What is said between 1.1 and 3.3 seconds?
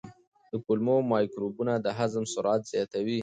مایکروبونه د هضم سرعت زیاتوي.